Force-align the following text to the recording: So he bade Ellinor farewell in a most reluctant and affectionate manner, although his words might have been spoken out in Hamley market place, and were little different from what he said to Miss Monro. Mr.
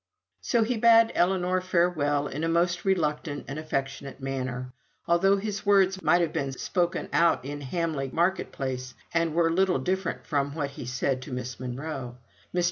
So 0.41 0.63
he 0.63 0.77
bade 0.77 1.11
Ellinor 1.13 1.61
farewell 1.61 2.25
in 2.25 2.43
a 2.43 2.47
most 2.49 2.85
reluctant 2.85 3.45
and 3.47 3.59
affectionate 3.59 4.19
manner, 4.19 4.73
although 5.07 5.37
his 5.37 5.63
words 5.63 6.01
might 6.01 6.21
have 6.21 6.33
been 6.33 6.53
spoken 6.53 7.07
out 7.13 7.45
in 7.45 7.61
Hamley 7.61 8.09
market 8.11 8.51
place, 8.51 8.95
and 9.13 9.35
were 9.35 9.51
little 9.51 9.77
different 9.77 10.25
from 10.25 10.55
what 10.55 10.71
he 10.71 10.87
said 10.87 11.21
to 11.21 11.31
Miss 11.31 11.59
Monro. 11.59 12.17
Mr. 12.51 12.59